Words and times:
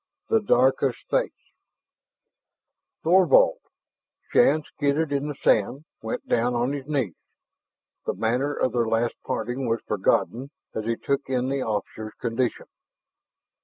"...the 0.31 0.41
dark 0.41 0.81
of 0.81 0.95
space" 0.95 1.51
"Thorvald!" 3.03 3.59
Shann 4.31 4.63
skidded 4.63 5.11
in 5.11 5.27
the 5.27 5.35
sand, 5.35 5.85
went 6.01 6.27
down 6.27 6.55
on 6.55 6.73
his 6.73 6.87
knees. 6.87 7.13
The 8.07 8.15
manner 8.15 8.51
of 8.55 8.71
their 8.73 8.87
last 8.87 9.13
parting 9.23 9.67
was 9.69 9.81
forgotten 9.85 10.49
as 10.73 10.85
he 10.85 10.95
took 10.95 11.29
in 11.29 11.49
the 11.49 11.61
officer's 11.61 12.15
condition. 12.19 12.65